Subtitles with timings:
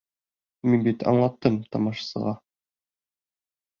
[0.69, 2.33] Мин бит аңлаттым тамашасыға.